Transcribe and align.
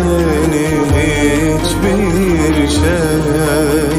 benim 0.00 0.84
hiçbir 0.96 2.68
şey. 2.68 3.94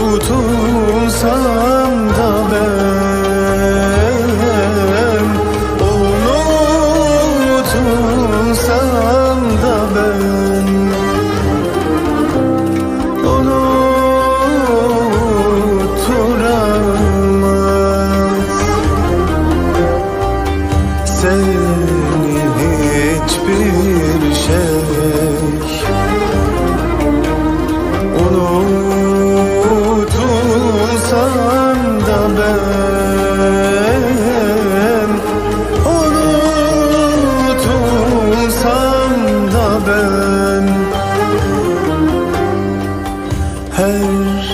Unutulsa 0.00 0.50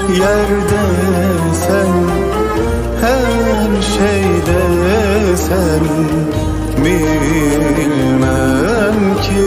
Yerde 0.09 0.85
sen 1.67 1.93
Her 3.01 3.83
şeyde 3.83 4.63
sen. 5.37 5.85
Bilmem 7.77 8.99
ki 9.23 9.47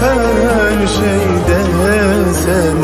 Her 0.00 0.86
şeyde 0.86 1.60
sen 2.32 2.79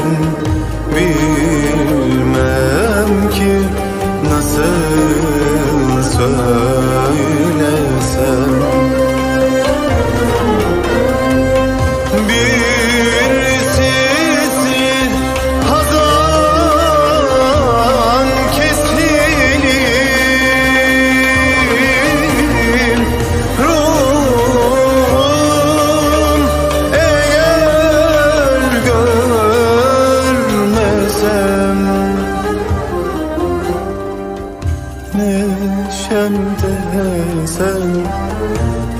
Sen 37.46 37.84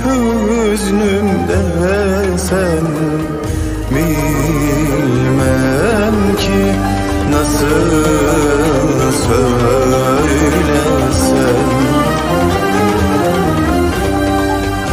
Hüznümde 0.05 1.61
sen. 2.39 2.86
Bilmem 3.90 5.17
ki 6.36 6.64
nasıl 7.30 8.26